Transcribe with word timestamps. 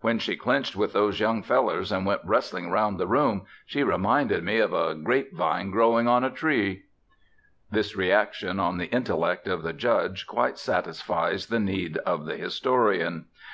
"When 0.00 0.18
she 0.18 0.36
clinched 0.38 0.74
with 0.74 0.94
those 0.94 1.20
young 1.20 1.42
fellers 1.42 1.92
and 1.92 2.06
went 2.06 2.22
wrestling 2.24 2.64
around 2.70 2.96
the 2.96 3.06
room 3.06 3.44
she 3.66 3.82
reminded 3.82 4.42
me 4.42 4.56
of 4.58 4.72
a 4.72 4.94
grape 4.94 5.34
vine 5.34 5.70
growing 5.70 6.08
on 6.08 6.24
a 6.24 6.30
tree." 6.30 6.84
This 7.70 7.94
reaction 7.94 8.58
on 8.58 8.78
the 8.78 8.86
intellect 8.90 9.46
of 9.46 9.62
the 9.62 9.74
Judge 9.74 10.26
quite 10.26 10.56
satisfies 10.56 11.48
the 11.48 11.60
need 11.60 11.98
of 12.06 12.24
the 12.24 12.38
historian. 12.38 13.26